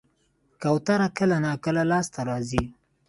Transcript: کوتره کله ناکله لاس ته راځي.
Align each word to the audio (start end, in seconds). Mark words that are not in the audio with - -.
کوتره 0.61 1.07
کله 1.17 1.37
ناکله 1.45 1.83
لاس 1.91 2.05
ته 2.13 2.21
راځي. 2.29 2.63